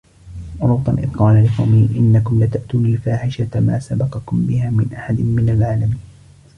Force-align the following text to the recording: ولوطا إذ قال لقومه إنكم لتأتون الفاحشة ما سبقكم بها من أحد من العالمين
ولوطا 0.59 0.93
إذ 0.99 1.09
قال 1.13 1.45
لقومه 1.45 1.89
إنكم 1.99 2.43
لتأتون 2.43 2.85
الفاحشة 2.85 3.47
ما 3.59 3.79
سبقكم 3.79 4.41
بها 4.47 4.69
من 4.69 4.93
أحد 4.93 5.19
من 5.21 5.49
العالمين 5.49 5.99